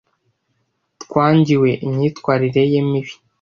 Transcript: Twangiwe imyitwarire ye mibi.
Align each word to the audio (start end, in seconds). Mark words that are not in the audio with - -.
Twangiwe 1.03 1.69
imyitwarire 1.85 2.61
ye 2.71 2.81
mibi. 2.89 3.13